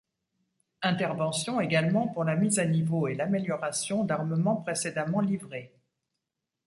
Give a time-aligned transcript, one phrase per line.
[0.81, 5.75] Intervention également pour la mise à niveau et l'amélioration d'armements précédemment livrés.